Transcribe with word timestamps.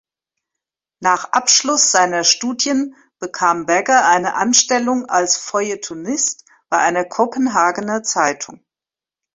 Nach 0.99 1.31
Abschluss 1.31 1.91
seiner 1.91 2.23
Studien 2.23 2.95
bekam 3.19 3.67
Bagger 3.67 4.07
eine 4.07 4.33
Anstellung 4.33 5.05
als 5.05 5.37
Feuilletonist 5.37 6.43
bei 6.71 6.79
einer 6.79 7.05
Kopenhagener 7.05 8.01
Zeitung. 8.01 8.65